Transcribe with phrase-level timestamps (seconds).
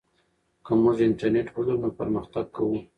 [0.65, 2.77] که موږ انټرنیټ ولرو نو پرمختګ کوو.